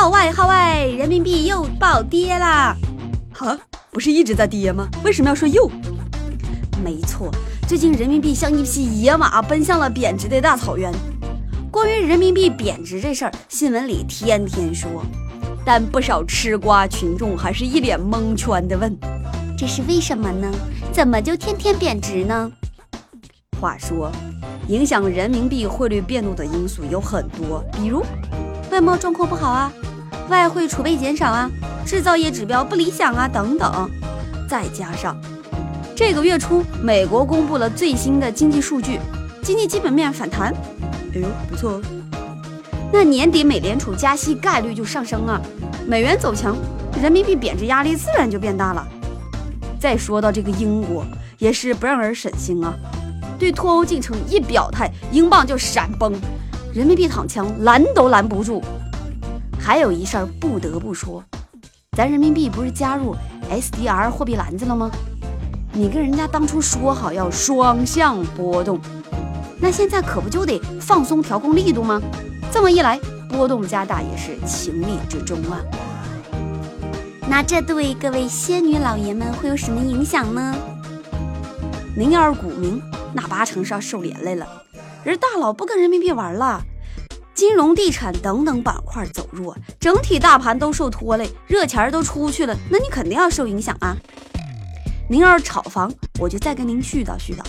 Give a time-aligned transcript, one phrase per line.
[0.00, 2.74] 号外号外，人民币又暴跌啦！
[3.34, 3.54] 哈，
[3.90, 4.88] 不是一直在跌吗？
[5.04, 5.70] 为什么要说又？
[6.82, 7.30] 没错，
[7.68, 10.90] 最近人民币像一匹野马奔向了贬值的大草原。
[11.70, 15.04] 关于人民币贬值这事儿，新闻里天天说，
[15.66, 18.98] 但不少吃瓜群众还是一脸蒙圈的问
[19.54, 20.50] ：“这是为什么呢？
[20.90, 22.50] 怎么就天天贬值呢？”
[23.60, 24.10] 话说，
[24.66, 28.02] 影响人民币汇率变动的因素有很多，比如
[28.70, 29.70] 外贸状况不好啊，
[30.30, 31.50] 外汇储备减少啊，
[31.84, 33.90] 制造业指标不理想啊等等。
[34.48, 35.20] 再加上
[35.94, 39.00] 这个月初，美国公布了最新的经济数据，
[39.42, 40.54] 经济基本面反弹。
[41.12, 41.82] 哎呦，不错！
[42.92, 45.40] 那年底美联储加息概率就上升啊，
[45.84, 46.56] 美元走强，
[47.02, 48.86] 人民币贬值压力自然就变大了。
[49.80, 51.04] 再说到这个英国，
[51.38, 52.72] 也是不让人省心啊，
[53.36, 56.14] 对脱欧进程一表态，英镑就闪崩，
[56.72, 58.62] 人民币躺枪拦都拦不住。
[59.70, 61.22] 还有一事儿不得不说，
[61.96, 63.14] 咱人民币不是加入
[63.48, 64.90] SDR 货币篮子了吗？
[65.72, 68.80] 你跟人家当初说好要双向波动。
[69.60, 72.02] 那现在可不就得放松调控力度吗？
[72.50, 75.62] 这么一来，波动加大也是情理之中啊。
[77.28, 80.52] 那这对各位仙女老爷们会有什么影响呢？
[81.96, 84.48] 您要是股民，那八成是要受连累了。
[85.04, 86.60] 人大佬不跟人民币玩了，
[87.40, 93.96] 金融、地产等等板块走弱，整体大盘都受拖累，热钱都出去了，那你肯定要受影响啊。
[95.08, 97.42] 您要是炒房，我就再跟您絮叨絮叨。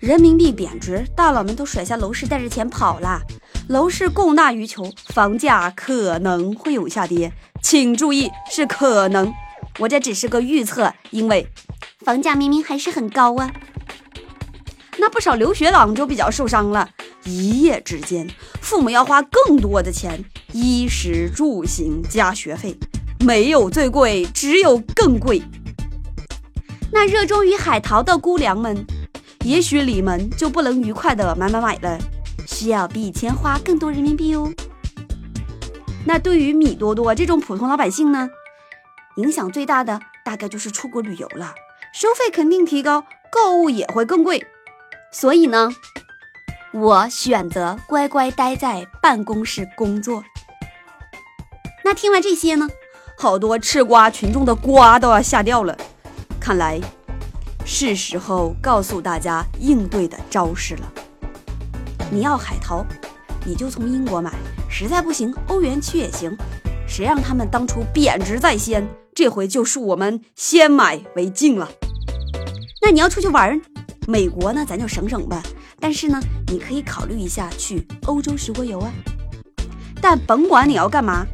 [0.00, 3.20] 人民币贬值，大佬们都甩下楼市带着钱跑了，
[3.68, 9.30] 楼市供大于求，房价可能会有下跌，请注意是可能，
[9.80, 11.46] 我这只是个预测，因为
[12.06, 13.52] 房价明明还是很高啊。
[14.96, 16.88] 那不少留学党就比较受伤了，
[17.26, 18.26] 一夜之间
[18.62, 22.74] 父母要花更多的钱，衣食住行加学费，
[23.20, 25.42] 没有最贵，只有更贵。
[26.92, 28.86] 那热衷于海淘的姑娘们。
[29.44, 31.96] 也许你们就不能愉快的买买买了，
[32.48, 34.52] 需要比以前花更多人民币哦。
[36.04, 38.28] 那对于米多多这种普通老百姓呢，
[39.18, 41.54] 影响最大的大概就是出国旅游了，
[41.94, 44.44] 收费肯定提高，购物也会更贵。
[45.12, 45.70] 所以呢，
[46.72, 50.22] 我选择乖乖待在办公室工作。
[51.84, 52.68] 那听完这些呢，
[53.16, 55.76] 好多吃瓜群众的瓜都要下掉了，
[56.40, 56.80] 看来。
[57.68, 60.92] 是时候告诉大家应对的招式了。
[62.12, 62.84] 你要海淘，
[63.44, 64.30] 你就从英国买；
[64.70, 66.36] 实在不行，欧元区也行。
[66.86, 71.68] 谁让他们当初贬值在先，这回就恕我们先买为敬了。
[72.80, 73.60] 那你要出去玩，
[74.06, 75.42] 美国呢，咱就省省吧。
[75.80, 78.90] 但是呢，你可以考虑一下去欧洲十国游啊。
[80.00, 81.26] 但甭管你要干嘛，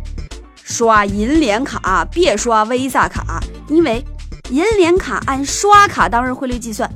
[0.63, 4.05] 刷银联卡，别刷 Visa 卡，因为。
[4.51, 6.91] 银联卡按刷卡当日汇率计算，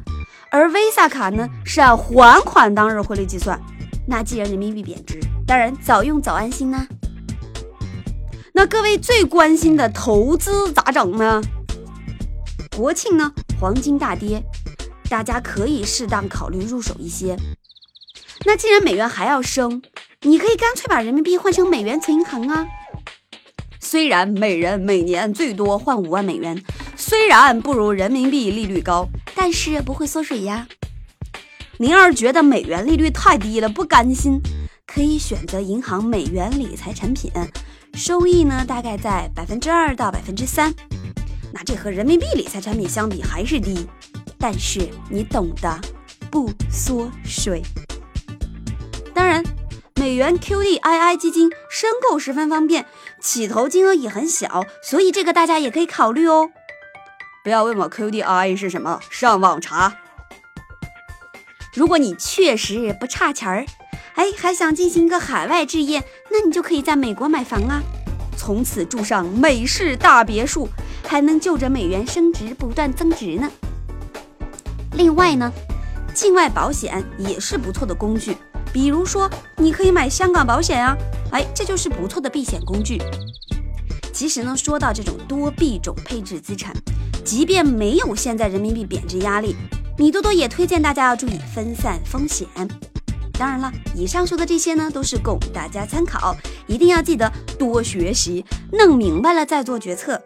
[0.51, 3.59] 而 Visa 卡呢是按还款当日汇率计算。
[4.07, 6.87] 那既然人民币贬值，当然早用早安心呢。
[8.53, 11.41] 那各位最关心的投资咋整呢？
[12.77, 14.43] 国庆呢，黄金大跌，
[15.09, 17.37] 大家可以适当考虑入手一些。
[18.45, 19.83] 那既然美元还要升，
[20.23, 22.67] 你可以干脆把人民币换成美元存银行啊。
[23.81, 26.63] 虽然每人每年最多换五万美元。
[26.99, 30.67] 虽然不如人民币利率高，但是不会缩水呀。
[31.79, 34.41] 您要是觉得美元利率太低了不甘心，
[34.87, 37.31] 可以选择银行美元理财产品，
[37.95, 40.75] 收益呢大概在百分之二到百分之三。
[41.53, 43.87] 那这和人民币理财产品相比还是低，
[44.39, 45.81] 但是你懂的，
[46.31, 47.63] 不缩水。
[49.15, 49.43] 当然，
[49.95, 52.87] 美元 QDII 基金申购十分方便，
[53.21, 56.51] 起投金额也很小，所以这个大家也可以考虑哦。
[57.43, 59.97] 不要问我 QDII 是什么，上网查。
[61.75, 63.67] 如果你确实不差钱儿，
[64.15, 67.83] 哎，还想进行一个海外置业，那你就可以在美国买房啊，
[68.37, 70.69] 从此住上美式大别墅，
[71.07, 73.51] 还能就着美元升值不断增值呢。
[74.97, 75.53] 另外呢，
[76.15, 78.37] 境外保险也是不错的工具，
[78.73, 80.97] 比如说你可以买香港保险啊，
[81.33, 83.01] 哎，这就是不错的避险工具。
[84.13, 86.75] 其实呢，说到这种多币种配置资产。
[87.23, 89.55] 即便没有现在人民币贬值压力，
[89.99, 92.47] 米多多也推荐大家要注意分散风险。
[93.33, 96.35] 当然了，以上说的这些呢，都是供大家参考，
[96.69, 100.23] 一定要记得多学习，弄明白了再做决策。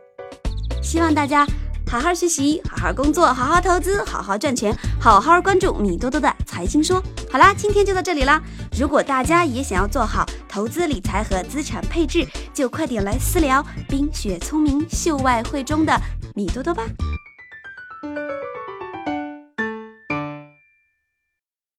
[0.82, 1.46] 希望大家
[1.90, 7.02] 好好学习，好好工作，好好投资，好好赚钱，好好关注米多多的财经说。
[7.28, 8.40] 好啦，今天就到这里啦。
[8.78, 16.00] 如果大家也想要做好投资理财和资产配置，就快点来私聊冰雪聪明秀外慧中的
[16.36, 16.84] 米多多吧。